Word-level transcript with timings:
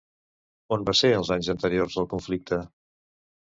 On 0.77 0.85
va 0.87 0.95
ser 1.01 1.11
els 1.19 1.31
anys 1.37 1.51
anteriors 1.57 2.01
al 2.05 2.11
conflicte? 2.17 2.63